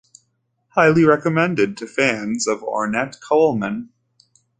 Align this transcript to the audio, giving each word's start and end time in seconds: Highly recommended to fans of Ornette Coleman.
Highly 0.69 1.05
recommended 1.05 1.77
to 1.77 1.85
fans 1.85 2.47
of 2.47 2.61
Ornette 2.63 3.21
Coleman. 3.21 3.89